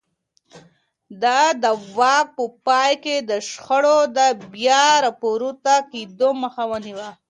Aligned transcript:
ده 1.21 1.39
د 1.63 1.65
واک 1.97 2.27
په 2.37 2.45
پای 2.65 2.91
کې 3.03 3.15
د 3.29 3.31
شخړو 3.49 3.97
د 4.17 4.19
بيا 4.53 4.85
راپورته 5.05 5.73
کېدو 5.91 6.29
مخه 6.43 6.63
ونيوه. 6.71 7.09